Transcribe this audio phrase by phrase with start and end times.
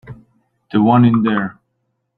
[0.71, 1.59] The one in there.